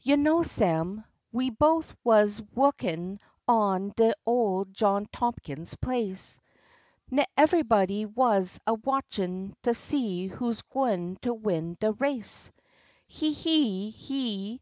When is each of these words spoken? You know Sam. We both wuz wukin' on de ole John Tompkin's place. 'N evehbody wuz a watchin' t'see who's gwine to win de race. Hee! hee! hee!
You 0.00 0.16
know 0.16 0.44
Sam. 0.44 1.02
We 1.32 1.50
both 1.50 1.92
wuz 2.04 2.40
wukin' 2.54 3.18
on 3.48 3.94
de 3.96 4.12
ole 4.24 4.64
John 4.66 5.06
Tompkin's 5.06 5.74
place. 5.74 6.38
'N 7.10 7.24
evehbody 7.36 8.06
wuz 8.06 8.60
a 8.64 8.74
watchin' 8.74 9.56
t'see 9.64 10.28
who's 10.28 10.62
gwine 10.62 11.16
to 11.22 11.34
win 11.34 11.76
de 11.80 11.90
race. 11.94 12.52
Hee! 13.08 13.32
hee! 13.32 13.90
hee! 13.90 14.60